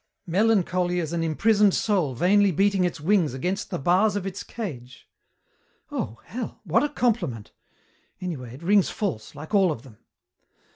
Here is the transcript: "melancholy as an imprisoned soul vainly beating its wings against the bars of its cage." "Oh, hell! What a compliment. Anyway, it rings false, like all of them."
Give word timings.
"melancholy 0.25 0.99
as 0.99 1.13
an 1.13 1.21
imprisoned 1.21 1.75
soul 1.75 2.15
vainly 2.15 2.49
beating 2.51 2.83
its 2.83 2.99
wings 2.99 3.35
against 3.35 3.69
the 3.69 3.77
bars 3.77 4.15
of 4.15 4.25
its 4.25 4.41
cage." 4.41 5.07
"Oh, 5.91 6.19
hell! 6.25 6.59
What 6.63 6.81
a 6.83 6.89
compliment. 6.89 7.51
Anyway, 8.19 8.55
it 8.55 8.63
rings 8.63 8.89
false, 8.89 9.35
like 9.35 9.53
all 9.53 9.71
of 9.71 9.83
them." 9.83 9.99